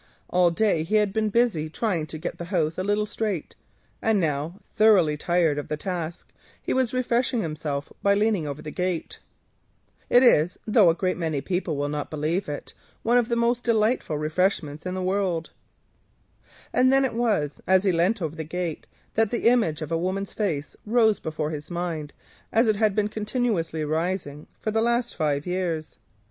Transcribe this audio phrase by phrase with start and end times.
[0.31, 3.53] All day he had been busy trying to get the house a little straight,
[4.01, 5.69] and now, thoroughly tired,
[6.59, 9.19] he was refreshing himself by leaning over a gate.
[10.09, 13.63] It is, though a great many people will not believe it, one of the most
[13.63, 15.49] delightful and certainly one of the cheapest refreshments in the world.
[16.73, 19.97] And then it was, as he leant over the gate, that the image of a
[19.99, 22.11] woman's face rose before his mind
[22.51, 25.97] as it had continually risen during the last five years.